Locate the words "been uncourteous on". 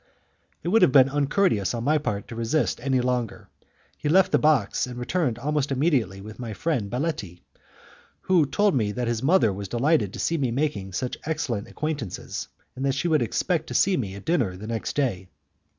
0.91-1.83